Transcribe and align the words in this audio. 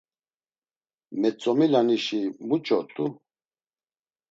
Metzomilanişi 1.19 2.21
muç̌ort̆u? 2.47 3.05